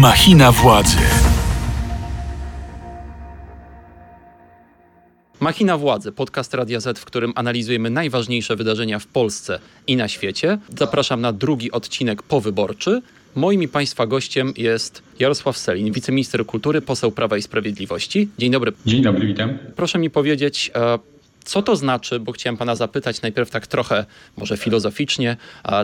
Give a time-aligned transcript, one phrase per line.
[0.00, 0.96] Machina władzy.
[5.40, 10.58] Machina Władzy, podcast Radia Z, w którym analizujemy najważniejsze wydarzenia w Polsce i na świecie.
[10.78, 13.02] Zapraszam na drugi odcinek powyborczy.
[13.34, 18.28] Moim i Państwa gościem jest Jarosław Selin, wiceminister kultury, poseł Prawa i Sprawiedliwości.
[18.38, 18.72] Dzień dobry.
[18.86, 19.58] Dzień dobry, witam.
[19.76, 20.98] Proszę mi powiedzieć, e,
[21.44, 25.36] co to znaczy, bo chciałem pana zapytać najpierw tak trochę, może filozoficznie,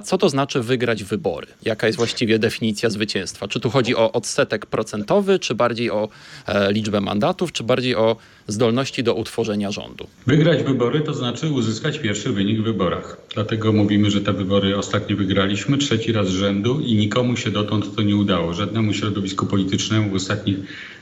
[0.04, 1.46] co to znaczy wygrać wybory?
[1.62, 3.48] Jaka jest właściwie definicja zwycięstwa?
[3.48, 6.08] Czy tu chodzi o odsetek procentowy, czy bardziej o
[6.46, 10.06] e, liczbę mandatów, czy bardziej o zdolności do utworzenia rządu?
[10.26, 13.16] Wygrać wybory to znaczy uzyskać pierwszy wynik w wyborach.
[13.34, 17.96] Dlatego mówimy, że te wybory ostatnio wygraliśmy trzeci raz z rzędu i nikomu się dotąd
[17.96, 18.54] to nie udało.
[18.54, 20.56] Żadnemu środowisku politycznemu w ostatnich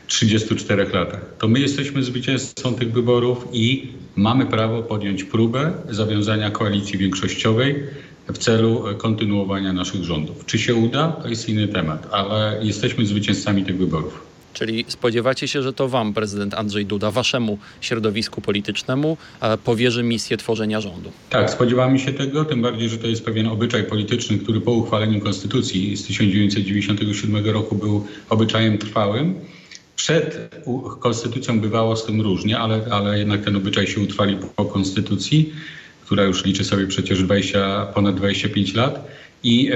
[0.09, 1.21] 34 latach.
[1.39, 7.85] To my jesteśmy zwycięzcą tych wyborów i mamy prawo podjąć próbę zawiązania koalicji większościowej
[8.29, 10.47] w celu kontynuowania naszych rządów.
[10.47, 14.29] Czy się uda, to jest inny temat, ale jesteśmy zwycięzcami tych wyborów.
[14.53, 20.37] Czyli spodziewacie się, że to wam prezydent Andrzej Duda, waszemu środowisku politycznemu e, powierzy misję
[20.37, 21.13] tworzenia rządu?
[21.31, 25.21] Tak, spodziewamy się tego, tym bardziej, że to jest pewien obyczaj polityczny, który po uchwaleniu
[25.21, 29.35] konstytucji z 1997 roku był obyczajem trwałym.
[29.99, 30.51] Przed
[31.01, 35.53] konstytucją bywało z tym różnie, ale, ale jednak ten obyczaj się utrwalił po konstytucji,
[36.05, 39.09] która już liczy sobie przecież 20, ponad 25 lat.
[39.43, 39.71] I,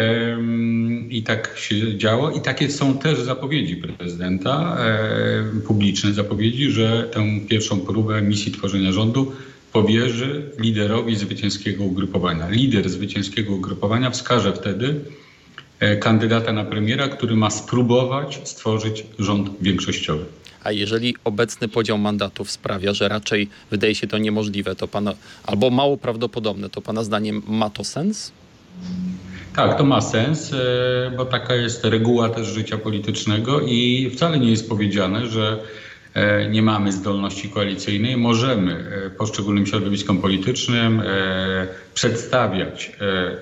[1.11, 2.31] I tak się działo.
[2.31, 4.79] I takie są też zapowiedzi prezydenta,
[5.67, 9.33] publiczne zapowiedzi, że tę pierwszą próbę misji tworzenia rządu
[9.73, 12.49] powierzy liderowi zwycięskiego ugrupowania.
[12.51, 15.01] Lider zwycięskiego ugrupowania wskaże wtedy
[16.01, 20.25] kandydata na premiera, który ma spróbować stworzyć rząd większościowy.
[20.65, 25.71] A jeżeli obecny podział mandatów sprawia, że raczej wydaje się to niemożliwe, to pana, albo
[25.71, 28.33] mało prawdopodobne, to pana zdaniem ma to sens?
[29.57, 34.51] Tak, to ma sens, e, bo taka jest reguła też życia politycznego i wcale nie
[34.51, 35.92] jest powiedziane, że e,
[36.51, 38.17] nie mamy zdolności koalicyjnej.
[38.17, 38.73] Możemy
[39.07, 41.03] e, poszczególnym środowiskom politycznym
[41.95, 42.93] przedstawiać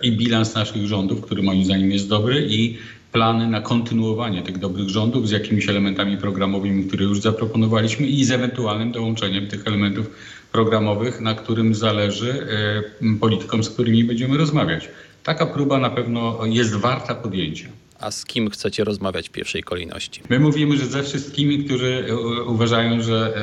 [0.03, 2.79] i bilans naszych rządów, który moim zdaniem jest dobry, i
[3.13, 8.31] plany na kontynuowanie tych dobrych rządów z jakimiś elementami programowymi, które już zaproponowaliśmy i z
[8.31, 10.11] ewentualnym dołączeniem tych elementów
[10.53, 12.47] programowych, na którym zależy
[13.21, 14.89] politykom, z którymi będziemy rozmawiać.
[15.23, 17.69] Taka próba na pewno jest warta podjęcia.
[18.01, 20.23] A z kim chcecie rozmawiać w pierwszej kolejności?
[20.29, 23.37] My mówimy, że ze wszystkimi, którzy e, uważają, że,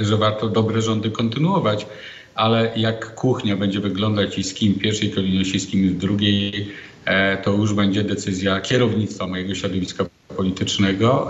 [0.00, 1.86] e, że warto dobre rządy kontynuować,
[2.34, 6.68] ale jak kuchnia będzie wyglądać i z kim w pierwszej kolejności, z kim w drugiej,
[7.04, 10.04] e, to już będzie decyzja kierownictwa mojego środowiska
[10.36, 11.28] politycznego,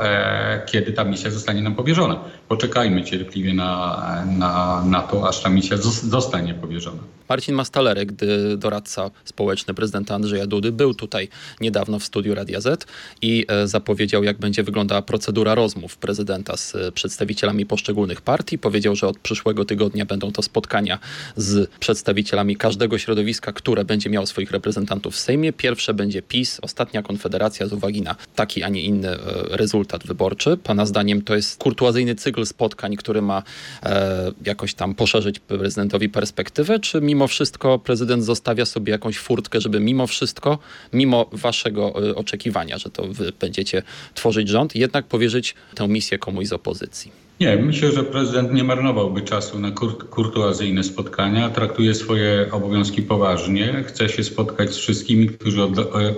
[0.67, 2.21] kiedy ta misja zostanie nam powierzona.
[2.49, 6.99] Poczekajmy cierpliwie na, na, na to, aż ta misja zostanie powierzona.
[7.29, 8.13] Marcin Mastalerek,
[8.57, 11.29] doradca społeczny prezydenta Andrzeja Dudy, był tutaj
[11.61, 12.87] niedawno w studiu Radia Z
[13.23, 18.59] i e, zapowiedział, jak będzie wyglądała procedura rozmów prezydenta z przedstawicielami poszczególnych partii.
[18.59, 20.99] Powiedział, że od przyszłego tygodnia będą to spotkania
[21.37, 25.53] z przedstawicielami każdego środowiska, które będzie miało swoich reprezentantów w Sejmie.
[25.53, 29.17] Pierwsze będzie PiS, ostatnia Konfederacja z uwagi na taki, a nie inny e,
[29.51, 30.57] rezultat wyborczy.
[30.57, 33.43] Pana zdaniem to jest kurtuazyjny cykl spotkań, który ma
[33.83, 39.81] e, jakoś tam poszerzyć prezydentowi perspektywę, czy mimo wszystko prezydent zostawia sobie jakąś furtkę, żeby
[39.81, 40.59] mimo wszystko,
[40.93, 43.83] mimo waszego y, oczekiwania, że to wy będziecie
[44.15, 47.25] tworzyć rząd, jednak powierzyć tę misję komuś z opozycji?
[47.41, 51.51] Nie, myślę, że prezydent nie marnowałby czasu na kur kurtuazyjne spotkania.
[51.51, 53.85] Traktuje swoje obowiązki poważnie.
[53.87, 55.69] Chce się spotkać z wszystkimi, którzy e,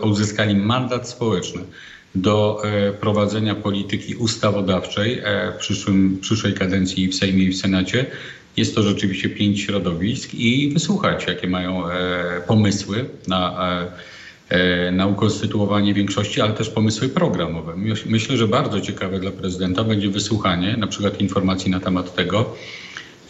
[0.01, 1.61] uzyskali mandat społeczny
[2.17, 8.07] do e, prowadzenia polityki ustawodawczej e, w przyszłym, przyszłej kadencji w Sejmie i w Senacie.
[8.57, 11.93] Jest to rzeczywiście pięć środowisk i wysłuchać, jakie mają e,
[12.47, 13.67] pomysły na,
[14.93, 17.73] na ukonstytuowanie większości, ale też pomysły programowe.
[18.07, 22.57] Myślę, że bardzo ciekawe dla prezydenta będzie wysłuchanie na przykład informacji na temat tego,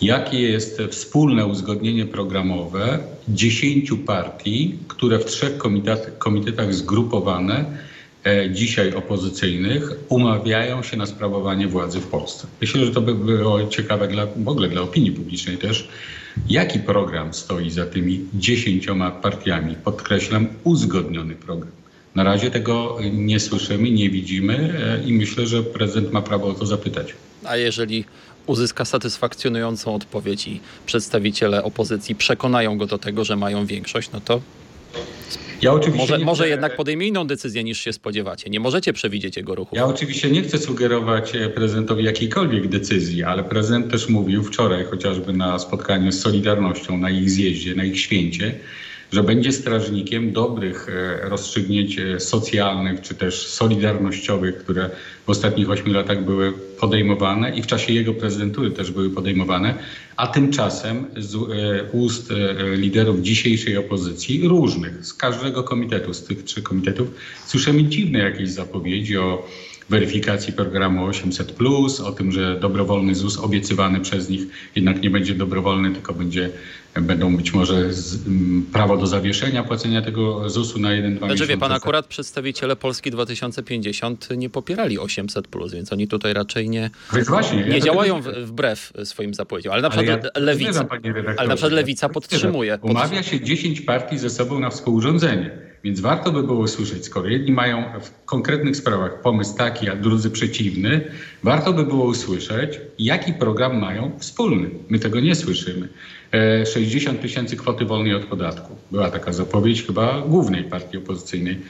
[0.01, 2.99] jakie jest wspólne uzgodnienie programowe
[3.29, 5.59] dziesięciu partii, które w trzech
[6.19, 7.65] komitetach, zgrupowane
[8.51, 12.47] dzisiaj opozycyjnych umawiają się na sprawowanie władzy w Polsce.
[12.61, 15.89] Myślę, że to by było ciekawe dla, w ogóle dla opinii publicznej też,
[16.49, 19.75] jaki program stoi za tymi dziesięcioma partiami.
[19.85, 21.73] Podkreślam, uzgodniony program.
[22.15, 24.55] Na razie tego nie słyszymy, nie widzimy
[25.03, 27.15] e, i myślę, że prezydent ma prawo o to zapytać.
[27.45, 28.05] A jeżeli
[28.47, 34.41] uzyska satysfakcjonującą odpowiedź i przedstawiciele opozycji przekonają go do tego, że mają większość, no to
[35.63, 36.51] ja oczywiście może, może chcę...
[36.51, 38.51] jednak podejmie inną decyzję niż się spodziewacie.
[38.51, 39.77] Nie możecie przewidzieć jego ruchu.
[39.77, 45.33] Ja oczywiście nie chcę sugerować e, prezydentowi jakiejkolwiek decyzji, ale prezydent też mówił wczoraj chociażby
[45.33, 48.55] na spotkaniu z Solidarnością, na ich zjeździe, na ich święcie,
[49.13, 54.91] że będzie strażnikiem dobrych e, rozstrzygnięć e, socjalnych czy też solidarnościowych, które
[55.27, 59.75] w ostatnich ośmiu latach były podejmowane i w czasie jego prezydentury też były podejmowane,
[60.17, 61.39] a tymczasem z e,
[61.93, 62.33] ust
[62.77, 67.09] liderów dzisiejszej opozycji, różnych, z każdego komitetu, z tych trzech komitetów,
[67.47, 69.47] słyszymy dziwne jakieś zapowiedzi o
[69.89, 71.53] weryfikacji programu 800,
[72.01, 74.43] o tym, że dobrowolny ZUS obiecywany przez nich
[74.77, 76.51] jednak nie będzie dobrowolny, tylko będzie,
[77.01, 81.41] będą być może z, m, prawo do zawieszenia płacenia tego ZUS-u na jeden, dwa Znaczy
[81.41, 81.61] wie miesiące.
[81.61, 87.61] pan, akurat przedstawiciele Polski 2050 nie popierali 800, więc oni tutaj raczej nie, Więc właśnie,
[87.61, 89.73] ja nie to- działają w, wbrew swoim zapowiedziom.
[89.73, 90.87] Ale na Ale przykład ja- lewica,
[91.37, 92.79] ale na przykład lewica podtrzymuje.
[92.83, 95.66] Umawia się 10 partii ze sobą na współrządzenie.
[95.87, 100.31] Więc warto by było usłyszeć, skoro jedni mają w konkretnych sprawach pomysł taki, a drudzy
[100.31, 101.01] przeciwny,
[101.43, 104.71] warto by było usłyszeć, jaki program mają wspólny.
[104.89, 105.89] My tego nie słyszymy.
[106.33, 108.77] E, 60 tysięcy kwoty wolnej od podatku.
[108.91, 111.61] Była taka zapowiedź chyba głównej partii opozycyjnej.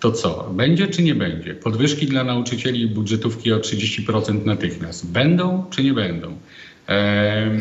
[0.00, 0.50] To co?
[0.52, 1.54] Będzie czy nie będzie?
[1.54, 5.12] Podwyżki dla nauczycieli budżetówki o 30% natychmiast.
[5.12, 6.36] Będą czy nie będą?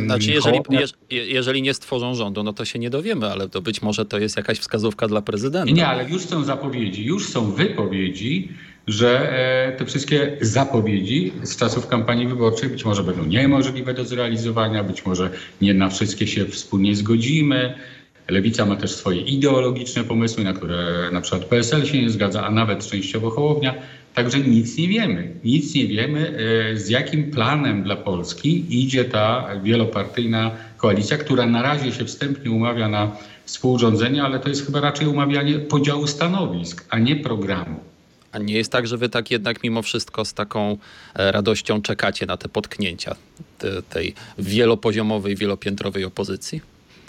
[0.05, 0.59] Znaczy, jeżeli,
[1.09, 4.37] jeżeli nie stworzą rządu, no to się nie dowiemy, ale to być może to jest
[4.37, 5.65] jakaś wskazówka dla prezydenta.
[5.65, 8.49] Nie, nie, ale już są zapowiedzi, już są wypowiedzi,
[8.87, 9.31] że
[9.67, 15.05] e, te wszystkie zapowiedzi z czasów kampanii wyborczej być może będą niemożliwe do zrealizowania, być
[15.05, 15.29] może
[15.61, 17.73] nie na wszystkie się wspólnie zgodzimy.
[18.27, 22.51] Lewica ma też swoje ideologiczne pomysły, na które na przykład PSL się nie zgadza, a
[22.51, 23.73] nawet częściowo Hołownia.
[24.17, 25.33] Także nic nie wiemy.
[25.43, 26.39] Nic nie wiemy,
[26.73, 32.51] e, z jakim planem dla Polski idzie ta wielopartyjna koalicja, która na razie się wstępnie
[32.51, 33.11] umawia na
[33.45, 37.79] współrządzenie, ale to jest chyba raczej umawianie podziału stanowisk, a nie programu.
[38.31, 40.77] A nie jest tak, że wy tak jednak mimo wszystko z taką
[41.15, 43.15] e, radością czekacie na te potknięcia
[43.57, 46.61] te, tej wielopoziomowej, wielopiętrowej opozycji?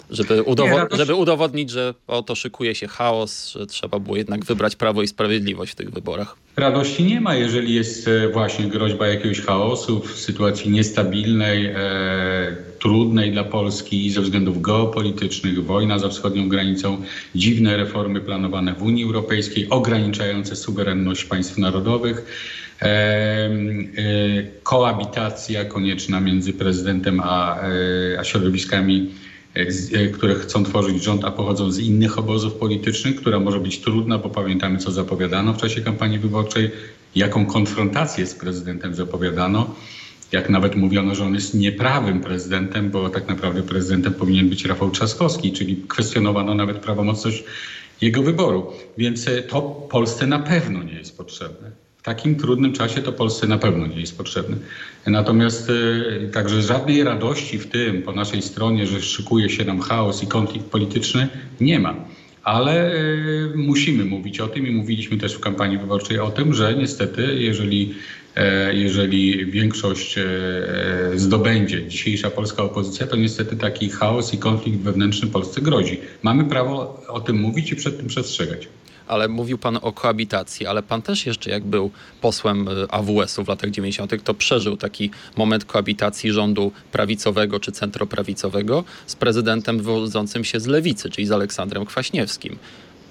[0.09, 4.45] Żeby, udowo- Nie, radość- żeby udowodnić, że oto szykuje się chaos, że trzeba było jednak
[4.45, 6.35] wybrać Prawo i Sprawiedliwość w tych wyborach.
[6.59, 11.75] Radości nie ma, jeżeli jest e, właśnie groźba jakiegoś chaosu w sytuacji niestabilnej, e,
[12.79, 17.01] trudnej dla Polski ze względów geopolitycznych, wojna za wschodnią granicą,
[17.35, 22.25] dziwne reformy planowane w Unii Europejskiej, ograniczające suwerenność państw narodowych.
[22.81, 23.49] E, e,
[24.63, 29.11] koabitacja konieczna między prezydentem a, e, a środowiskami
[30.13, 34.29] które chcą tworzyć rząd, a pochodzą z innych obozów politycznych, która może być trudna, bo
[34.29, 36.71] pamiętamy, co zapowiadano w czasie kampanii wyborczej,
[37.15, 39.75] jaką konfrontację z prezydentem zapowiadano,
[40.31, 44.91] jak nawet mówiono, że on jest nieprawym prezydentem, bo tak naprawdę prezydentem powinien być Rafał
[44.91, 47.43] Trzaskowski, czyli kwestionowano nawet prawomocność
[48.01, 48.73] jego wyboru.
[48.97, 51.88] Więc e, to Polsce na pewno nie jest potrzebne.
[51.99, 54.57] W takim trudnym czasie to Polsce na pewno nie jest potrzebne.
[55.07, 60.23] Natomiast e, także żadnej radości w tym po naszej stronie, że szykuje się nam chaos
[60.23, 61.27] i konflikt polityczny,
[61.59, 61.95] nie ma.
[62.43, 62.97] Ale e,
[63.55, 67.93] musimy mówić o tym i mówiliśmy też w kampanii wyborczej o tym, że niestety, jeżeli,
[68.35, 74.79] e, jeżeli większość e, e, zdobędzie dzisiejsza polska opozycja, to niestety taki chaos i konflikt
[74.79, 75.99] wewnętrzny Polsce grozi.
[76.23, 78.67] Mamy prawo o tym mówić i przed tym przestrzegać.
[79.09, 81.91] Ale mówił pan o koabitacji, ale pan też jeszcze jak był
[82.21, 88.83] posłem y, AWS-u w latach 90., to przeżył taki moment koabitacji rządu prawicowego czy centroprawicowego
[89.05, 92.57] z prezydentem wywodzącym się z lewicy, czyli z Aleksandrem Kwaśniewskim.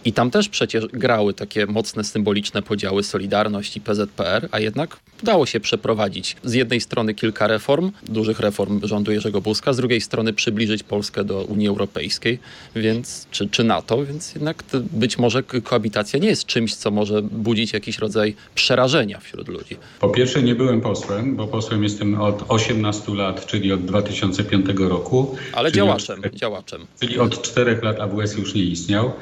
[0.04, 5.46] I tam też przecież grały takie mocne symboliczne podziały Solidarność i PZPR, a jednak udało
[5.46, 10.32] się przeprowadzić z jednej strony kilka reform, dużych reform rządu Jerzego Buzka, z drugiej strony
[10.32, 12.38] przybliżyć Polskę do Unii Europejskiej,
[12.76, 14.62] więc czy, czy NATO, więc jednak
[14.92, 19.76] być może ko- koabitacja nie jest czymś, co może budzić jakiś rodzaj przerażenia wśród ludzi.
[20.00, 25.36] Po pierwsze nie byłem posłem, bo posłem jestem od 18 lat, czyli od 2005 roku.
[25.52, 26.86] Ale działaczem, Od, działaczem.
[27.00, 29.12] czyli od czterech lat AWS już nie istniał.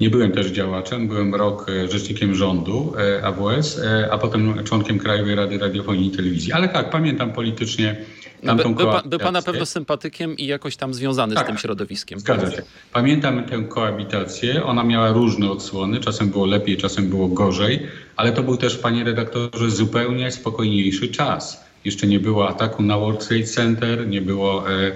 [0.00, 4.98] Nie byłem też działaczem, byłem rok e, rzecznikiem rządu e, AWS, e, a potem członkiem
[4.98, 6.52] Krajowej Rady Radiofonii i Telewizji.
[6.52, 7.96] Ale tak, pamiętam politycznie
[8.42, 11.36] No, by, tamtą by, pan, by pan na pewno sympatykiem i jakoś tam związany z
[11.36, 11.46] Tak.
[11.46, 12.20] tym środowiskiem.
[12.20, 12.62] Zgadza się.
[12.92, 14.64] Pamiętam tę koabitację.
[14.64, 16.00] Ona miała różne odsłony.
[16.00, 21.64] Czasem było lepiej, czasem było gorzej, ale to był też, panie redaktorze, zupełnie spokojniejszy czas.
[21.84, 24.92] Jeszcze nie było ataku na World Trade Center, nie było e,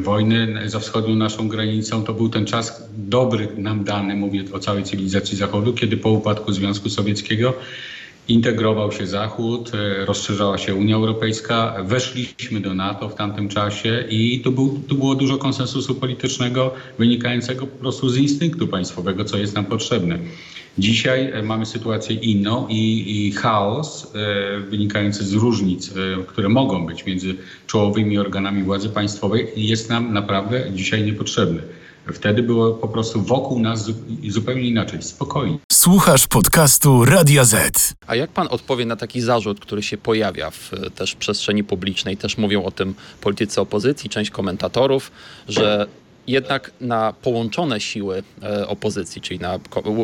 [0.00, 2.04] wojny za wschodnią naszą granicą.
[2.04, 6.52] To był ten czas dobry nam dany, mówię o całej cywilizacji Zachodu, kiedy po upadku
[6.52, 7.54] Związku Sowieckiego
[8.28, 14.40] integrował się Zachód, e, rozszerzała się Unia Europejska, weszliśmy do NATO w tamtym czasie i
[14.40, 19.54] tu, był, tu było dużo konsensusu politycznego wynikającego po prostu z instynktu państwowego, co jest
[19.54, 20.18] nam potrzebne.
[20.78, 26.86] Dzisiaj e, mamy sytuację inną i, i chaos e, wynikający z różnic, e, które mogą
[26.86, 27.34] być między
[27.66, 31.62] czołowymi organami władzy państwowej jest nam naprawdę dzisiaj niepotrzebny.
[32.12, 33.90] Wtedy było po prostu wokół nas
[34.28, 35.58] zupełnie inaczej, spokojnie.
[35.72, 37.94] Słuchasz podcastu Radia Z.
[38.06, 42.38] A jak pan odpowie na taki zarzut, który się pojawia w też przestrzeni publicznej, też
[42.38, 45.10] mówią o tym politycy opozycji, część komentatorów,
[45.48, 45.86] że
[46.26, 49.58] jednak na połączone siły e, opozycji, czyli na,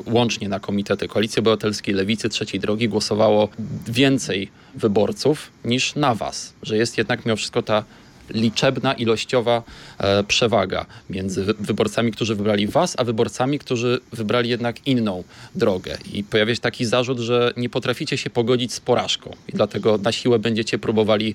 [0.07, 3.49] łącznie na komitety Koalicji Obywatelskiej, Lewicy, Trzeciej Drogi głosowało
[3.89, 7.85] więcej wyborców niż na was, że jest jednak mimo wszystko ta
[8.31, 9.63] liczebna, ilościowa
[9.99, 15.25] e, przewaga między wyborcami, którzy wybrali was, a wyborcami, którzy wybrali jednak inną
[15.55, 15.99] drogę.
[16.13, 20.13] I pojawia się taki zarzut, że nie potraficie się pogodzić z porażką i dlatego na
[20.13, 21.35] siłę będziecie próbowali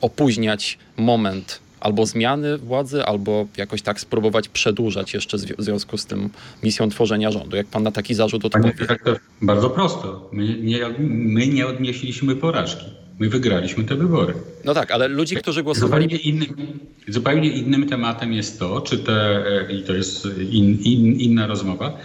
[0.00, 6.30] opóźniać moment albo zmiany władzy, albo jakoś tak spróbować przedłużać jeszcze w związku z tym
[6.62, 7.56] misją tworzenia rządu.
[7.56, 8.72] Jak pan na taki zarzut odpowie?
[8.88, 10.28] Panie bardzo prosto.
[10.32, 12.86] My nie, my nie odnieśliśmy porażki.
[13.18, 14.34] My wygraliśmy te wybory.
[14.64, 16.04] No tak, ale ludzi, którzy głosowali...
[16.04, 21.46] Zupełnie innym, zupełnie innym tematem jest to, czy te, i to jest in, in, inna
[21.46, 21.98] rozmowa,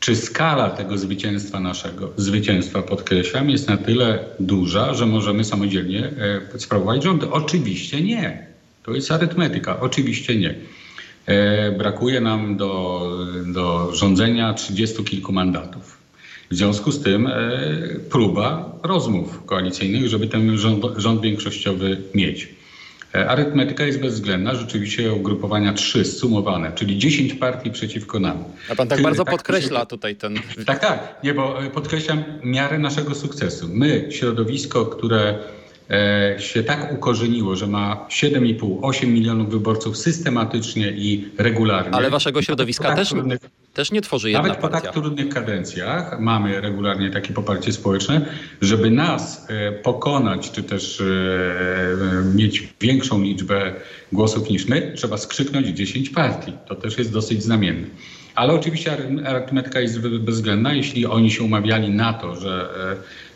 [0.00, 6.10] czy skala tego zwycięstwa naszego, zwycięstwa podkreślam, jest na tyle duża, że możemy samodzielnie
[6.54, 7.30] e, sprawować rządy?
[7.30, 8.53] Oczywiście nie.
[8.84, 9.80] To jest arytmetyka.
[9.80, 10.54] Oczywiście nie.
[11.26, 13.10] E, brakuje nam do,
[13.46, 15.98] do rządzenia trzydziestu kilku mandatów.
[16.50, 17.32] W związku z tym e,
[18.10, 22.48] próba rozmów koalicyjnych, żeby ten rząd, rząd większościowy mieć.
[23.14, 28.44] E, arytmetyka jest bezwzględna, rzeczywiście ugrupowania trzy sumowane, czyli 10 partii przeciwko nam.
[28.70, 30.38] A pan tak bardzo tak podkreśla tutaj ten.
[30.66, 33.68] Tak, tak, nie, bo podkreślam miarę naszego sukcesu.
[33.72, 35.38] My, środowisko, które
[36.38, 41.94] się tak ukorzeniło, że ma 7,5-8 milionów wyborców systematycznie i regularnie.
[41.94, 43.40] Ale waszego środowiska tak też, trudnych,
[43.74, 44.78] też nie tworzy jedna Nawet partia.
[44.78, 48.26] po tak trudnych kadencjach mamy regularnie takie poparcie społeczne,
[48.60, 51.04] żeby nas e, pokonać, czy też e,
[52.34, 53.72] mieć większą liczbę
[54.12, 56.52] głosów niż my, trzeba skrzyknąć 10 partii.
[56.66, 57.86] To też jest dosyć znamienne.
[58.34, 60.72] Ale oczywiście arytmetyka jest bezwzględna.
[60.72, 62.68] Jeśli oni się umawiali na to, że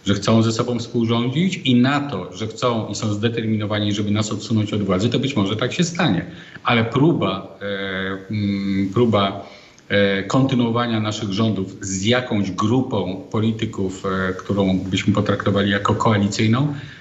[0.08, 4.32] że chcą ze sobą współrządzić i na to, że chcą i są zdeterminowani, żeby nas
[4.32, 6.24] odsunąć od władzy, to być może tak się stanie.
[6.64, 9.46] Ale próba, e, mm, próba
[9.88, 16.97] e, kontynuowania naszych rządów z jakąś grupą polityków, e, którą byśmy potraktowali jako koalicyjną, e,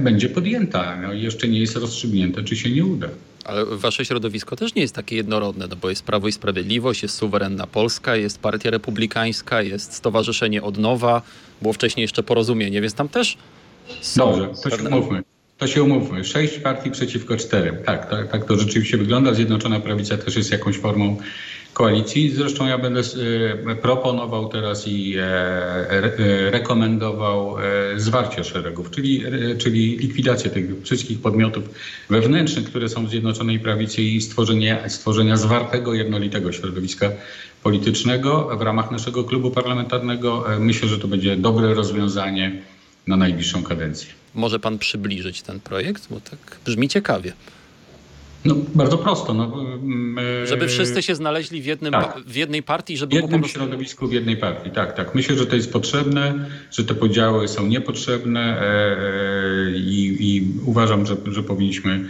[0.00, 0.96] będzie podjęta.
[1.02, 3.08] No, jeszcze nie jest rozstrzygnięte, czy się nie uda.
[3.44, 7.14] Ale wasze środowisko też nie jest takie jednorodne, no bo jest Prawo i Sprawiedliwość, jest
[7.14, 11.22] suwerenna Polska, jest Partia Republikańska, jest Stowarzyszenie Odnowa,
[11.62, 13.36] było wcześniej jeszcze porozumienie, więc tam też
[14.00, 15.22] są Dobrze, to się umówmy.
[15.58, 16.24] To się umówmy.
[16.24, 17.76] Sześć partii przeciwko czterem.
[17.86, 19.34] Tak, tak, tak to rzeczywiście wygląda.
[19.34, 21.16] Zjednoczona Prawica też jest jakąś formą
[21.72, 22.30] koalicji.
[22.30, 27.56] Zresztą ja będę e, proponował teraz i e, e, rekomendował
[27.96, 29.24] zwarcie szeregów, czyli,
[29.58, 31.64] czyli likwidację tych wszystkich podmiotów
[32.10, 37.10] wewnętrznych, które są w Zjednoczonej Prawicy i stworzenie, stworzenia zwartego, jednolitego środowiska
[37.62, 40.44] politycznego w ramach naszego klubu parlamentarnego.
[40.58, 42.62] Myślę, że to będzie dobre rozwiązanie
[43.06, 44.10] na najbliższą kadencję.
[44.34, 47.32] Może pan przybliżyć ten projekt, bo tak brzmi ciekawie.
[48.44, 49.34] No, bardzo prosto.
[49.34, 50.46] No, my...
[50.46, 52.22] Żeby wszyscy się znaleźli w, jednym, tak.
[52.26, 53.58] w jednej partii, żeby w jednym prostu...
[53.58, 54.70] środowisku, w jednej partii.
[54.70, 55.14] Tak, tak.
[55.14, 61.06] Myślę, że to jest potrzebne, że te podziały są niepotrzebne e, e, i, i uważam,
[61.06, 62.04] że, że powinniśmy,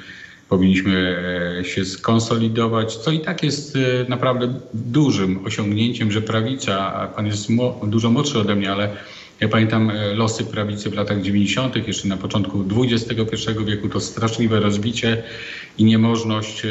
[0.48, 1.16] powinniśmy
[1.60, 7.48] e, się skonsolidować, co i tak jest naprawdę dużym osiągnięciem, że prawica, a pan jest
[7.86, 8.96] dużo młodszy ode mnie, ale
[9.40, 14.60] ja pamiętam e, losy prawicy w latach 90., jeszcze na początku XXI wieku, to straszliwe
[14.60, 15.22] rozbicie
[15.78, 16.68] i niemożność, e,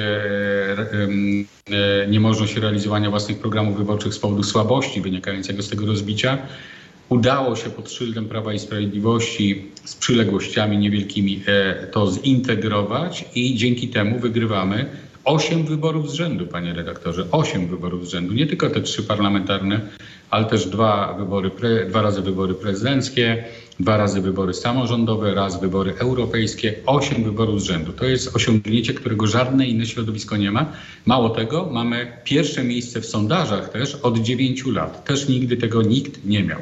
[1.72, 6.38] e, niemożność realizowania własnych programów wyborczych z powodu słabości wynikającego z tego rozbicia.
[7.10, 11.44] Udało się pod szyldem Prawa i Sprawiedliwości z przyległościami niewielkimi
[11.92, 14.86] to zintegrować i dzięki temu wygrywamy
[15.29, 17.25] osiem wyborów z rzędu, panie redaktorze.
[17.31, 18.33] Osiem wyborów z rzędu.
[18.33, 19.81] Nie tylko te trzy parlamentarne,
[20.29, 21.51] ale też dwa, wybory,
[21.89, 23.43] dwa razy wybory prezydenckie,
[23.79, 27.93] dwa razy wybory samorządowe, raz wybory europejskie, osiem wyborów z rzędu.
[27.93, 30.65] To jest osiągnięcie, którego żadne inne środowisko nie ma.
[31.05, 35.05] Mało tego, mamy pierwsze miejsce w sondażach też od dziewięciu lat.
[35.05, 36.59] Też nigdy tego nikt nie miał.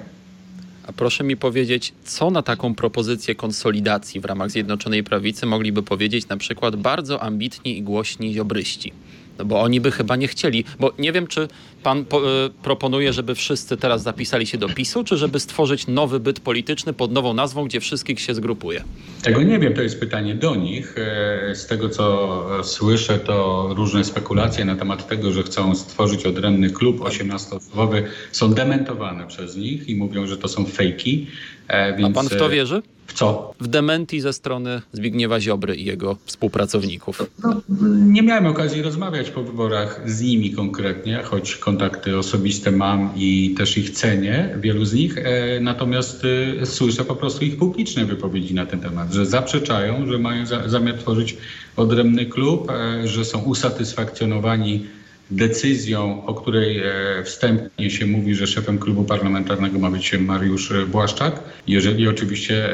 [0.88, 6.28] A proszę mi powiedzieć, co na taką propozycję konsolidacji w ramach Zjednoczonej Prawicy mogliby powiedzieć
[6.28, 8.94] na przykład bardzo ambitni i głośni ziobryści?
[9.40, 11.48] No bo oni by chyba nie chcieli, bo nie wiem, czy
[11.84, 16.20] pan po, y, proponuje, żeby wszyscy teraz zapisali się do PiSu, czy żeby stworzyć nowy
[16.20, 18.84] byt polityczny pod nową nazwą, gdzie wszystkich się zgrupuje?
[19.22, 20.96] Tego nie wiem, to jest pytanie do nich.
[20.98, 26.70] E, z tego, co słyszę, to różne spekulacje na temat tego, że chcą stworzyć odrębny
[26.70, 31.28] klub 18-osobowy są dementowane przez nich i mówią, że to są fejki.
[31.68, 32.18] E, więc...
[32.18, 32.82] A pan w to wierzy?
[33.08, 33.54] W co?
[33.60, 37.24] W dementi ze strony Zbigniewa Ziobry i jego współpracowników.
[37.44, 37.62] No,
[38.06, 43.78] nie miałem okazji rozmawiać po wyborach z nimi konkretnie, choć kontakty osobiste mam i też
[43.78, 45.18] ich cenię, wielu z nich.
[45.18, 46.24] E, natomiast
[46.62, 50.70] e, słyszę po prostu ich publiczne wypowiedzi na ten temat, że zaprzeczają, że mają za,
[50.70, 51.38] zamiar tworzyć
[51.76, 54.86] odrębny klub, e, że są usatysfakcjonowani
[55.32, 61.44] decyzją, o której e, wstępnie się mówi, że szefem klubu parlamentarnego ma być Mariusz Błaszczak,
[61.68, 62.74] jeżeli oczywiście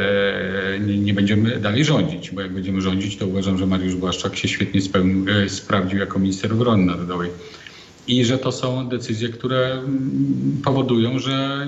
[0.75, 4.47] e, nie, będziemy dalej rządzić, bo jak będziemy rządzić, to uważam, że Mariusz Błaszczak się
[4.47, 7.29] świetnie spełnił, e, sprawdził jako minister obrony narodowej.
[8.07, 11.67] I że to są decyzje, które mm, powodują, że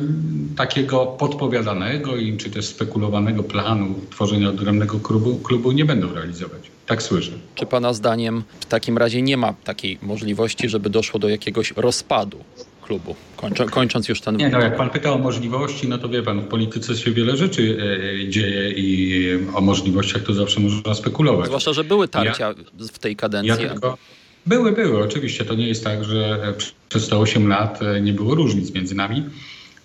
[0.56, 6.62] takiego podpowiadanego im czy też spekulowanego planu tworzenia odrębnego klubu, klubu nie będą realizować.
[6.86, 7.32] Tak słyszę.
[7.56, 12.38] Czy Pana zdaniem w takim razie nie ma takiej możliwości, żeby doszło do jakiegoś rozpadu
[12.82, 13.16] klubu?
[13.36, 14.38] Kończą, kończąc już ten...
[14.38, 17.38] Nie, no jak pan pyta o możliwości, no to wie pan, w polityce się wiele
[17.38, 17.78] rzeczy
[18.24, 21.46] e, dzieje i o możliwościach to zawsze można spekulować.
[21.46, 23.64] Zwłaszcza, że były tarcia ja, w tej kadencji.
[23.64, 23.98] Ja tylko,
[24.46, 25.04] były, były.
[25.04, 26.54] Oczywiście to nie jest tak, że
[26.90, 29.24] przez te 8 lat e, nie było różnic między nami.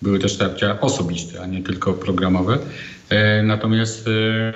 [0.01, 2.57] Były też tarcia osobiste, a nie tylko programowe.
[3.09, 4.53] E, natomiast, e,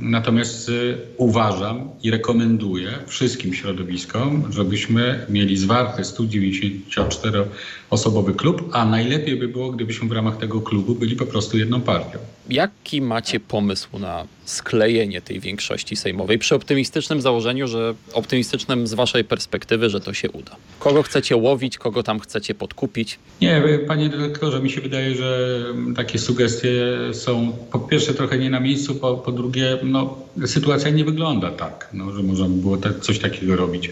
[0.00, 0.70] natomiast
[1.16, 10.08] uważam i rekomenduję wszystkim środowiskom, żebyśmy mieli zwarty 194-osobowy klub, a najlepiej by było, gdybyśmy
[10.08, 12.18] w ramach tego klubu byli po prostu jedną partią.
[12.50, 19.24] Jaki macie pomysł na sklejenie tej większości sejmowej przy optymistycznym założeniu, że optymistycznym z waszej
[19.24, 20.56] perspektywy, że to się uda?
[20.78, 23.18] Kogo chcecie łowić, kogo tam chcecie podkupić?
[23.40, 25.60] Nie, panie dyrektorze, mi się wydaje, że
[25.96, 26.72] takie sugestie
[27.12, 31.88] są po pierwsze trochę nie na miejscu, po, po drugie, no, sytuacja nie wygląda tak,
[31.92, 33.90] no, że można by było coś takiego robić.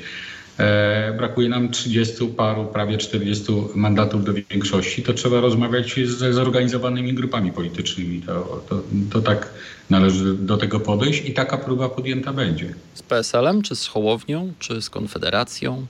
[0.59, 7.15] E, brakuje nam 30 paru, prawie 40 mandatów do większości, to trzeba rozmawiać ze zorganizowanymi
[7.15, 8.23] grupami politycznymi.
[8.23, 9.51] To, to, to tak
[9.91, 12.75] należy do tego podejść i taka próba podjęta będzie.
[12.95, 15.87] Z PSL-em, czy z Hołownią, czy z Konfederacją?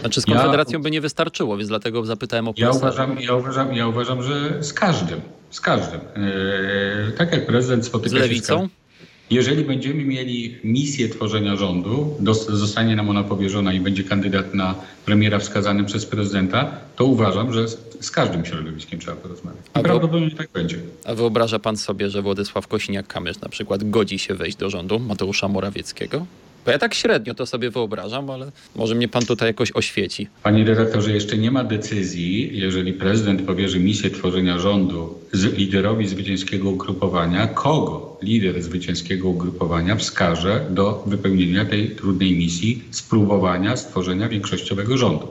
[0.00, 3.74] Znaczy z Konfederacją ja, by nie wystarczyło, więc dlatego zapytałem o ja uważam, ja uważam,
[3.74, 5.20] ja uważam, że z każdym,
[5.50, 6.00] z każdym.
[6.00, 8.60] E, tak jak prezydent spotyka z lewicą?
[8.62, 8.85] się z
[9.30, 12.16] jeżeli będziemy mieli misję tworzenia rządu,
[12.48, 17.68] zostanie nam ona powierzona i będzie kandydat na premiera wskazany przez prezydenta, to uważam, że
[18.00, 19.62] z każdym środowiskiem trzeba porozmawiać.
[19.80, 20.78] I prawdopodobnie tak będzie.
[21.04, 25.48] A wyobraża pan sobie, że Władysław Kosiniak-Kamysz na przykład godzi się wejść do rządu Mateusza
[25.48, 26.26] Morawieckiego?
[26.66, 30.28] Bo ja tak średnio to sobie wyobrażam, ale może mnie pan tutaj jakoś oświeci.
[30.42, 36.70] Panie dyrektorze, jeszcze nie ma decyzji, jeżeli prezydent powierzy misję tworzenia rządu z liderowi zwycięskiego
[36.70, 45.28] ugrupowania, kogo lider zwycięskiego ugrupowania wskaże do wypełnienia tej trudnej misji spróbowania stworzenia większościowego rządu.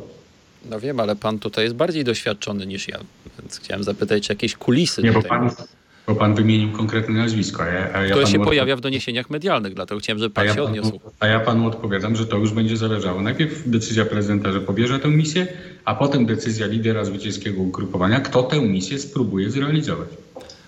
[0.70, 3.00] No wiem, ale pan tutaj jest bardziej doświadczony niż ja,
[3.40, 5.40] więc chciałem zapytać, czy jakieś kulisy nie, tutaj...
[5.40, 5.66] Bo pan,
[6.08, 7.64] bo pan wymienił konkretne nazwisko.
[7.64, 10.54] A ja, a ja to się pojawia w doniesieniach medialnych, dlatego chciałem, żeby pan ja
[10.54, 11.00] się odniósł.
[11.20, 13.22] A ja panu odpowiadam, że to już będzie zależało.
[13.22, 15.48] Najpierw decyzja prezydenta, że pobierze tę misję,
[15.86, 20.10] a potem decyzja lidera zwycięskiego ugrupowania, kto tę misję spróbuje zrealizować.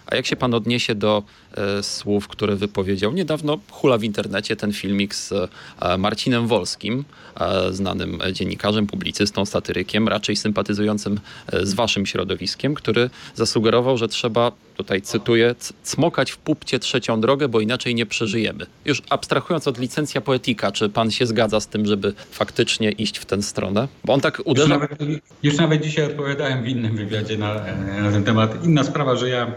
[0.08, 1.24] A jak się pan odniesie do
[1.58, 5.32] e, słów, które wypowiedział niedawno, hula w internecie ten filmik z
[5.80, 7.06] e, Marcinem Wolskim,
[7.39, 11.20] e, znanym dziennikarzem, publicystą, satyrykiem, raczej sympatyzującym
[11.52, 17.48] e, z waszym środowiskiem, który zasugerował, że trzeba, tutaj cytuję, cmokać w pupcie trzecią drogę,
[17.48, 18.65] bo inaczej nie przeżyjemy.
[18.86, 23.26] Już abstrahując od licencja poetyka, czy pan się zgadza z tym, żeby faktycznie iść w
[23.26, 23.88] tę stronę?
[24.06, 24.74] Bo on tak uderza...
[24.74, 25.00] Już nawet,
[25.43, 27.54] już nawet dzisiaj odpowiadałem w innym wywiadzie na,
[28.04, 28.65] na ten temat.
[28.65, 29.52] Inna sprawa, że ja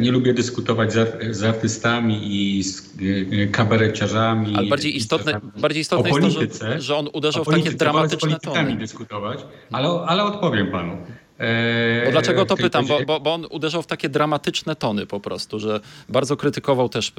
[0.00, 0.92] nie lubię dyskutować
[1.30, 2.94] z, artystami i z
[3.32, 4.54] e, kabareciarzami.
[4.56, 8.76] Ale bardziej istotne, bardziej istotne jest to, że, że on uderzał w takie dramatyczne tony.
[8.76, 9.38] dyskutować,
[9.72, 10.96] ale, ale odpowiem panu.
[12.04, 12.86] Bo dlaczego to pytam?
[12.86, 17.08] Bo, bo, bo, on uderzał w takie dramatyczne tony po prostu, że bardzo krytykował też
[17.08, 17.12] y,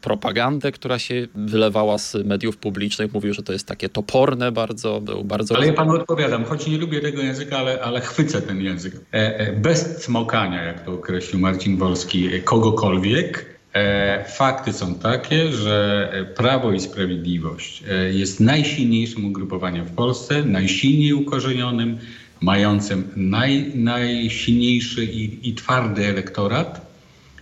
[0.00, 3.12] propagandę, która się wylewała z mediów publicznych.
[3.12, 5.56] Mówił, że to jest takie toporne bardzo, był bardzo...
[5.56, 8.94] Ale ja panu odpowiadam, choć nie lubię tego języka, ale, ale chwycę ten język.
[8.94, 16.08] E, e, bez cmokania, jak to określił Marcin Wolski, kogokolwiek, E, fakty są takie, że
[16.36, 21.98] Prawo i Sprawiedliwość e, jest najsilniejszym ugrupowaniem w Polsce, najsilniej ukorzenionym,
[22.42, 26.92] mającym naj, najsilniejszy i, i twardy elektorat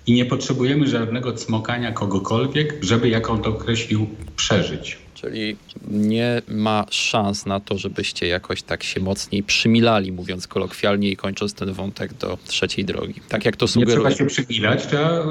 [0.06, 4.98] i nie potrzebujemy żadnego cmokania kogokolwiek, żeby, jak on to określił, przeżyć.
[5.14, 5.56] Czyli
[5.90, 11.54] nie ma szans na to, żebyście jakoś tak się mocniej przymilali, mówiąc kolokwialnie i kończąc
[11.54, 13.14] ten wątek do trzeciej drogi.
[13.28, 13.96] Tak jak to sugeruje.
[13.96, 15.26] Nie trzeba się przymilać, trzeba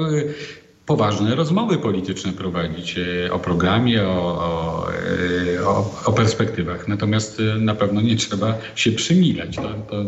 [0.86, 2.96] poważne rozmowy polityczne prowadzić
[3.30, 4.86] o programie, o, o,
[5.66, 6.88] o, o perspektywach.
[6.88, 9.56] Natomiast na pewno nie trzeba się przymilać.
[9.56, 10.04] To, to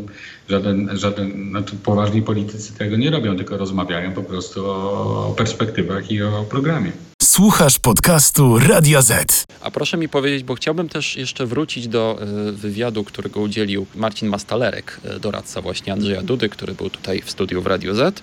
[0.49, 6.11] żaden, żaden znaczy poważni politycy tego nie robią, tylko rozmawiają po prostu o, o perspektywach
[6.11, 6.93] i o programie.
[7.23, 9.45] Słuchasz podcastu Radia Z.
[9.61, 14.29] A proszę mi powiedzieć, bo chciałbym też jeszcze wrócić do y, wywiadu, którego udzielił Marcin
[14.29, 18.23] Mastalerek, doradca właśnie Andrzeja Dudy, który był tutaj w studiu w Radio Z.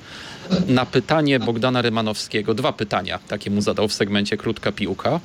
[0.67, 5.19] Na pytanie Bogdana Rymanowskiego, dwa pytania takie mu zadał w segmencie Krótka Piłka.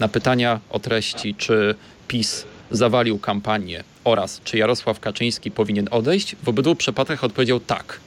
[0.00, 1.74] Na pytania o treści, czy
[2.08, 8.00] PiS zawalił kampanię oraz czy Jarosław Kaczyński powinien odejść, w obydwu przypadkach odpowiedział tak.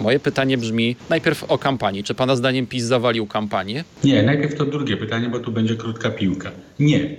[0.00, 2.04] Moje pytanie brzmi najpierw o kampanii.
[2.04, 3.84] Czy Pana zdaniem PiS zawalił kampanię?
[4.04, 6.50] Nie, najpierw to drugie pytanie, bo tu będzie krótka piłka.
[6.78, 7.16] Nie.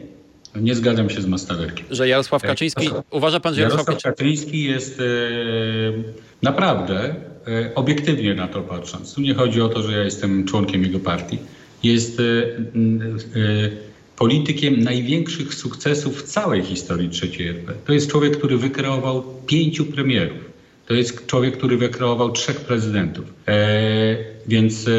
[0.55, 1.85] Nie zgadzam się z Mastalerkiem.
[1.91, 5.03] Że Jarosław Kaczyński, uważa Pan, że Jarosław, Jarosław Kaczyński jest e,
[6.41, 7.15] naprawdę,
[7.47, 10.99] e, obiektywnie na to patrząc, tu nie chodzi o to, że ja jestem członkiem jego
[10.99, 11.37] partii,
[11.83, 12.23] jest e,
[14.17, 17.73] politykiem największych sukcesów w całej historii III RP.
[17.85, 20.55] To jest człowiek, który wykreował pięciu premierów.
[20.85, 23.25] To jest człowiek, który wykreował trzech prezydentów.
[23.47, 24.91] E, więc e,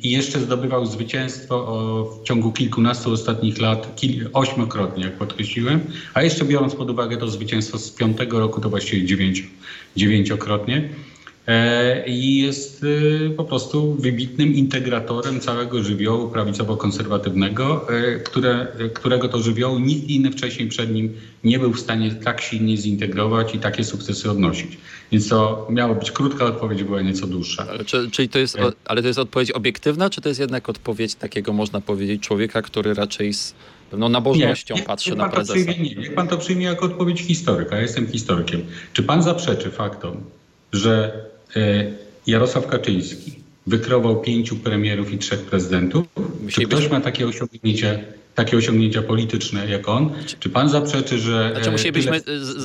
[0.00, 5.80] i jeszcze zdobywał zwycięstwo o, w ciągu kilkunastu ostatnich lat, kil, ośmiokrotnie, jak podkreśliłem,
[6.14, 9.44] a jeszcze biorąc pod uwagę to zwycięstwo z piątego roku, to właściwie dziewięcio,
[9.96, 10.88] dziewięciokrotnie.
[11.48, 12.84] E, i jest
[13.26, 20.30] e, po prostu wybitnym integratorem całego żywiołu prawicowo-konserwatywnego, e, które, którego to żywiołu nikt inny
[20.30, 21.12] wcześniej przed nim
[21.44, 24.78] nie był w stanie tak silnie zintegrować i takie sukcesy odnosić.
[25.12, 27.66] Więc to miało być krótka odpowiedź, była nieco dłuższa.
[27.86, 31.52] Czy, czyli to jest, ale to jest odpowiedź obiektywna, czy to jest jednak odpowiedź takiego,
[31.52, 33.54] można powiedzieć, człowieka, który raczej z
[33.90, 35.52] pewną nabożnością nie, patrzy na prezesa?
[35.52, 37.76] Przyjmie, nie, niech pan to przyjmie jako odpowiedź historyka.
[37.76, 38.64] Ja jestem historykiem.
[38.92, 40.16] Czy pan zaprzeczy faktom,
[40.72, 41.37] że E,
[42.26, 43.32] Jarosław Kaczyński
[43.66, 46.06] wykrował pięciu premierów i trzech prezydentów.
[46.48, 48.04] Czy ktoś ma takie osiągnięcie
[48.38, 50.10] takie osiągnięcia polityczne jak on.
[50.40, 51.50] Czy pan zaprzeczy, że...
[51.54, 52.20] Znaczy musielibyśmy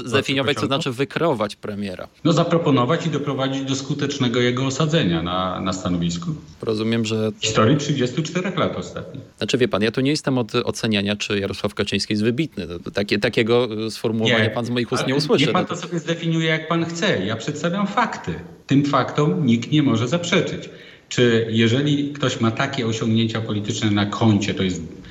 [0.06, 2.08] zdefiniować, co znaczy wykreować premiera?
[2.24, 6.36] No zaproponować i doprowadzić do skutecznego jego osadzenia na, na stanowisku.
[6.62, 7.32] Rozumiem, że...
[7.32, 9.24] W historii 34 lat ostatnich.
[9.38, 12.68] Znaczy wie pan, ja tu nie jestem od oceniania, czy Jarosław Kaczyński jest wybitny.
[12.94, 15.46] Takie, takiego sformułowania nie, pan z moich ust nie usłyszy.
[15.46, 17.26] Nie pan to sobie zdefiniuje jak pan chce.
[17.26, 18.34] Ja przedstawiam fakty.
[18.68, 20.70] Tym faktom nikt nie może zaprzeczyć.
[21.10, 25.03] Czy jeżeli ktoś ma takie osiągnięcia polityczne na koncie, to jest E,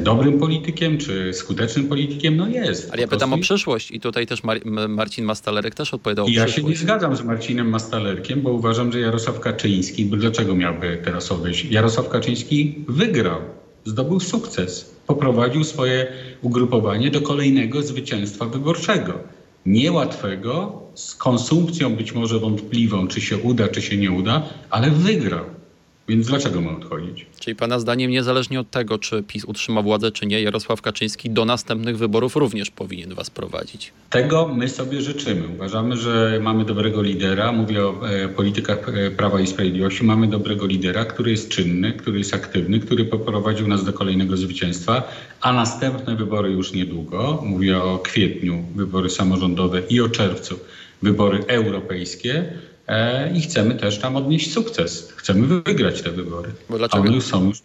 [0.00, 2.36] dobrym politykiem, czy skutecznym politykiem?
[2.36, 2.92] No jest.
[2.92, 6.44] Ale ja pytam o przyszłość i tutaj też Mar Marcin Mastalerek też odpowiadał o ja
[6.44, 6.56] przyszłość.
[6.56, 10.98] Ja się nie zgadzam z Marcinem Mastalerkiem, bo uważam, że Jarosław Kaczyński, bo dlaczego miałby
[11.04, 11.64] teraz odejść?
[11.64, 13.40] Jarosław Kaczyński wygrał,
[13.84, 16.06] zdobył sukces, poprowadził swoje
[16.42, 19.18] ugrupowanie do kolejnego zwycięstwa wyborczego.
[19.66, 25.44] Niełatwego, z konsumpcją być może wątpliwą, czy się uda, czy się nie uda, ale wygrał.
[26.08, 27.26] Więc dlaczego ma odchodzić?
[27.40, 31.44] Czyli Pana zdaniem, niezależnie od tego, czy PiS utrzyma władzę, czy nie, Jarosław Kaczyński do
[31.44, 33.92] następnych wyborów również powinien Was prowadzić?
[34.10, 35.48] Tego my sobie życzymy.
[35.48, 37.52] Uważamy, że mamy dobrego lidera.
[37.52, 40.04] Mówię o e, politykach e, Prawa i Sprawiedliwości.
[40.04, 45.02] Mamy dobrego lidera, który jest czynny, który jest aktywny, który poprowadził nas do kolejnego zwycięstwa,
[45.40, 47.42] a następne wybory już niedługo.
[47.46, 50.58] Mówię o kwietniu, wybory samorządowe i o czerwcu,
[51.02, 52.52] wybory europejskie
[53.34, 55.12] i chcemy też tam odnieść sukces.
[55.16, 56.50] Chcemy wygrać te wybory.
[56.70, 57.04] Bo dlaczego?
[57.18, 57.58] A są już.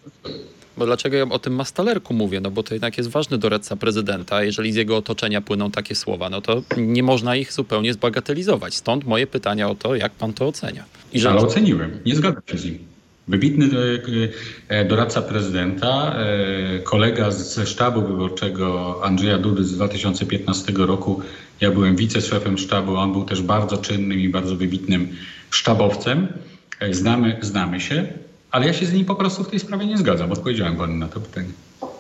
[0.78, 2.42] Bo dlaczego ja o tym Mastalerku mówię?
[2.42, 4.44] No bo to jednak jest ważny doradca prezydenta.
[4.44, 8.76] Jeżeli z jego otoczenia płyną takie słowa, no to nie można ich zupełnie zbagatelizować.
[8.76, 10.84] Stąd moje pytania o to, jak pan to ocenia.
[11.14, 11.28] I.
[11.28, 12.00] Ale oceniłem.
[12.06, 12.80] Nie zgadzam się z nim.
[13.28, 16.16] Wybitny e, e, doradca prezydenta,
[16.84, 21.22] kolega ze sztabu wyborczego Andrzeja Dudy z 2015 roku
[21.62, 25.16] ja byłem wiceszefem sztabu, on był też bardzo czynnym i bardzo wybitnym
[25.50, 26.28] sztabowcem.
[26.80, 28.08] E, znamy, znamy się,
[28.52, 30.32] ale ja się z nim po prostu w tej sprawie nie zgadzam.
[30.32, 31.50] Odpowiedziałem panu na to pytanie.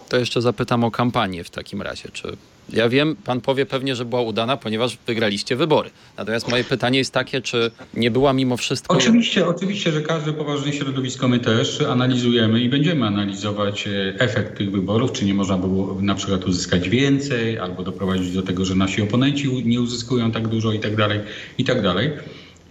[0.09, 2.09] To jeszcze zapytam o kampanię w takim razie.
[2.13, 2.37] Czy
[2.73, 5.89] ja wiem, pan powie pewnie, że była udana, ponieważ wygraliście wybory.
[6.17, 8.97] Natomiast moje pytanie jest takie, czy nie była mimo wszystko.
[8.97, 14.71] Oczywiście, oczywiście, że każde poważne środowisko my też analizujemy i będziemy analizować e, efekt tych
[14.71, 19.01] wyborów, czy nie można było na przykład uzyskać więcej, albo doprowadzić do tego, że nasi
[19.01, 21.19] oponenci nie uzyskują tak dużo i tak dalej,
[21.57, 22.11] i tak dalej.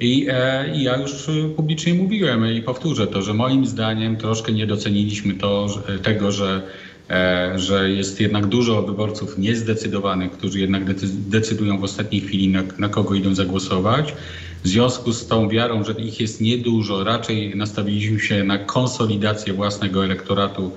[0.01, 1.13] I, e, ja już
[1.57, 6.63] publicznie mówiłem i powtórzę to, że moim zdaniem troszkę nie doceniliśmy to, że, tego, że
[6.63, 6.88] E,
[7.57, 13.15] że jest jednak dużo wyborców niezdecydowanych, którzy jednak decydują w ostatniej chwili, na, na kogo
[13.15, 14.15] idą zagłosować.
[14.65, 20.05] W związku z tą wiarą, że ich jest niedużo, raczej nastawiliśmy się na konsolidację własnego
[20.05, 20.73] elektoratu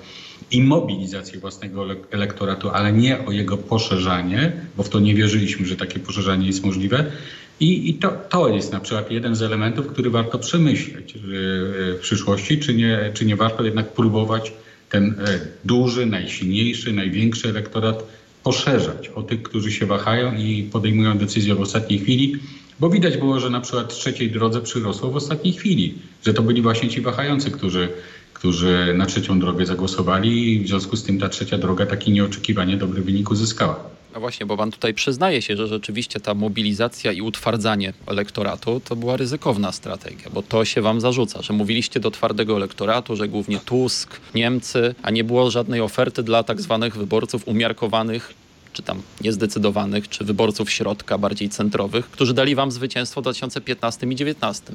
[0.51, 5.75] i mobilizację własnego elektoratu, ale nie o jego poszerzanie, bo w to nie wierzyliśmy, że
[5.75, 7.05] takie poszerzanie jest możliwe.
[7.59, 12.59] I, i to, to jest na przykład jeden z elementów, który warto przemyśleć w przyszłości,
[12.59, 14.53] czy nie, czy nie warto jednak próbować
[14.91, 15.15] ten
[15.65, 18.03] duży, najsilniejszy, największy elektorat
[18.43, 22.35] poszerzać o tych, którzy się wahają i podejmują decyzje w ostatniej chwili,
[22.79, 26.61] bo widać było, że na przykład trzeciej drodze przyrosło w ostatniej chwili, że to byli
[26.61, 27.89] właśnie ci wahający, którzy,
[28.33, 32.77] którzy na trzecią drogę zagłosowali i w związku z tym ta trzecia droga taki nieoczekiwanie
[32.77, 34.00] dobry wynik uzyskała.
[34.13, 38.95] No właśnie, bo pan tutaj przyznaje się, że rzeczywiście ta mobilizacja i utwardzanie elektoratu to
[38.95, 43.59] była ryzykowna strategia, bo to się wam zarzuca, że mówiliście do twardego elektoratu, że głównie
[43.59, 48.33] Tusk, Niemcy, a nie było żadnej oferty dla tak zwanych wyborców umiarkowanych
[48.73, 54.15] czy tam niezdecydowanych, czy wyborców środka, bardziej centrowych, którzy dali wam zwycięstwo w 2015 i
[54.15, 54.73] 2019.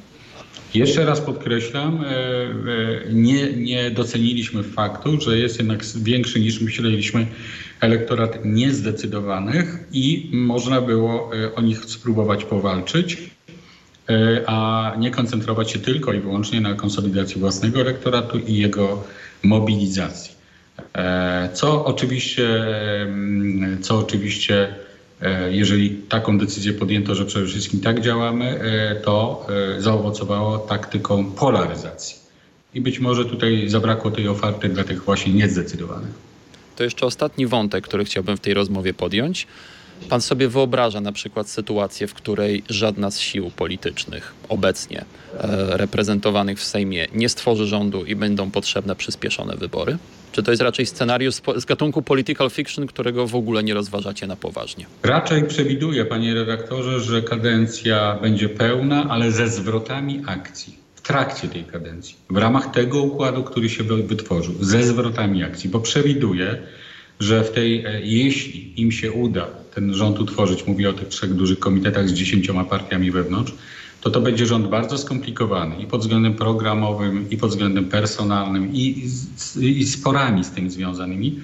[0.75, 7.27] Jeszcze raz podkreślam, e, e, nie, nie doceniliśmy faktu, że jest jednak większy niż myśleliśmy
[7.81, 13.37] elektorat niezdecydowanych i można było e, o nich spróbować powalczyć,
[14.47, 19.05] a nie koncentrować się tylko i wyłącznie na konsolidacji własnego elektoratu i jego
[19.43, 20.35] mobilizacji.
[21.53, 22.49] Co oczywiście,
[23.03, 24.75] mm, co oczywiście
[25.23, 31.25] E, jeżeli taką decyzję podjęto, że przede wszystkim tak działamy, e, to e, zaowocowało taktyką
[31.25, 32.17] polaryzacji.
[32.75, 36.36] I być może tutaj zabrakło tej oferty dla tych właśnie niezdecydowanych.
[36.77, 39.47] To jeszcze ostatni wątek, który chciałbym w tej rozmowie podjąć.
[40.09, 45.05] Pan sobie wyobraża na przykład sytuację, w której żadna z sił politycznych obecnie
[45.69, 49.99] reprezentowanych w Sejmie nie stworzy rządu i będą potrzebne przyspieszone wybory?
[50.33, 54.37] Czy to jest raczej scenariusz z gatunku political fiction, którego w ogóle nie rozważacie na
[54.37, 54.87] poważnie?
[55.03, 62.15] Raczej przewiduję, panie redaktorze, że kadencja będzie pełna, ale ze zwrotami akcji trakcie tej kadencji,
[62.31, 66.63] w ramach tego układu, który się wytworzył, ze zwrotami akcji, bo przewiduję,
[67.21, 71.35] że w tej, e, jeśli im się uda ten rząd utworzyć, mówię o tych trzech
[71.35, 73.53] dużych komitetach z dziesięcioma partiami wewnątrz,
[74.01, 79.11] to to będzie rząd bardzo skomplikowany i pod względem programowym, i pod względem personalnym, i,
[79.63, 81.41] i sporami z tym związanymi.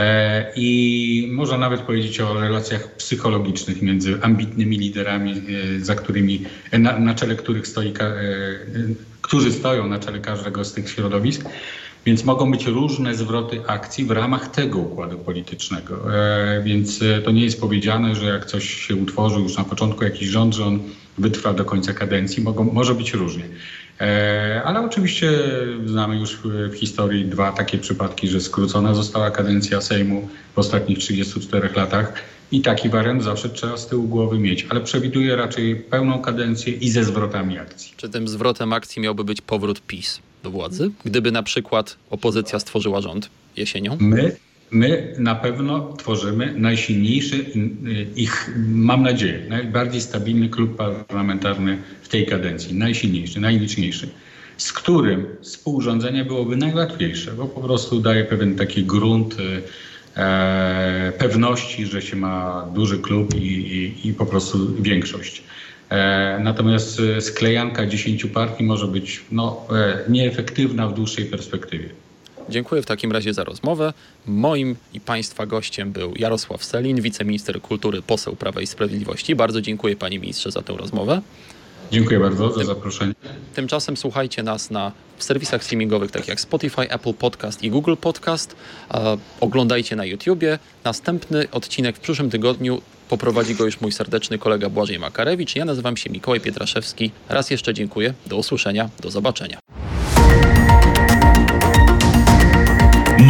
[0.00, 6.98] E, I można nawet powiedzieć o relacjach psychologicznych między ambitnymi liderami, e, za którymi, na,
[6.98, 7.92] na czele których stoi, e,
[9.22, 11.44] którzy stoją na czele każdego z tych środowisk.
[12.06, 16.04] Więc mogą być różne zwroty akcji w ramach tego układu politycznego.
[16.64, 20.54] Więc to nie jest powiedziane, że jak coś się utworzył już na początku jakiś rząd,
[20.54, 20.80] że on
[21.18, 22.42] wytrwa do końca kadencji.
[22.42, 23.44] Mogą, może być różnie.
[24.00, 25.30] E, ale oczywiście
[25.86, 31.68] znamy już w historii dwa takie przypadki, że skrócona została kadencja Sejmu w ostatnich 34
[31.76, 32.12] latach
[32.52, 36.90] i taki wariant zawsze trzeba z tyłu głowy mieć, ale przewiduję raczej pełną kadencję i
[36.90, 37.94] ze zwrotami akcji.
[37.96, 43.00] Czy tym zwrotem akcji miałby być powrót PiS do władzy, gdyby na przykład opozycja stworzyła
[43.00, 43.96] rząd jesienią?
[44.00, 44.36] My
[44.70, 47.44] My na pewno tworzymy najsilniejszy
[48.16, 52.74] ich, mam nadzieję, najbardziej stabilny klub parlamentarny w tej kadencji.
[52.74, 54.08] Najsilniejszy, najliczniejszy.
[54.56, 59.36] Z którym współrządzenie byłoby najłatwiejsze, bo po prostu daje pewien taki grunt
[60.16, 65.42] e, pewności, że się ma duży klub i, i, i po prostu większość.
[65.88, 71.88] E, natomiast sklejanka dziesięciu partii może być no, e, nieefektywna w dłuższej perspektywie.
[72.50, 73.92] Dziękuję w takim razie za rozmowę.
[74.26, 79.36] Moim i Państwa gościem był Jarosław Selin, wiceminister kultury, poseł Prawa i Sprawiedliwości.
[79.36, 81.22] Bardzo dziękuję Panie Ministrze za tę rozmowę.
[81.90, 83.14] Dziękuję bardzo za zaproszenie.
[83.54, 88.56] Tymczasem słuchajcie nas na w serwisach streamingowych takich jak Spotify, Apple Podcast i Google Podcast.
[88.94, 90.58] E, oglądajcie na YouTubie.
[90.84, 95.56] Następny odcinek w przyszłym tygodniu poprowadzi go już mój serdeczny kolega Błażej Makarewicz.
[95.56, 97.10] Ja nazywam się Mikołaj Pietraszewski.
[97.28, 98.14] Raz jeszcze dziękuję.
[98.26, 98.90] Do usłyszenia.
[99.00, 99.58] Do zobaczenia.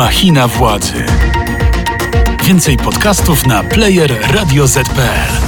[0.00, 1.04] Machina władzy.
[2.44, 5.39] Więcej podcastów na player radioz.pl.